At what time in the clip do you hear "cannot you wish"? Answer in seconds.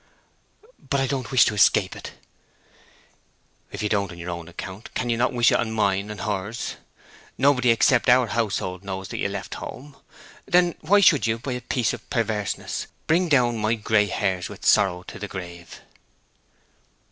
4.95-5.49